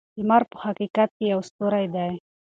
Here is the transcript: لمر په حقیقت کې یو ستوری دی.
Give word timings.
لمر 0.19 0.43
په 0.51 0.57
حقیقت 0.65 1.09
کې 1.17 1.25
یو 1.33 1.39
ستوری 1.49 1.85
دی. 1.95 2.11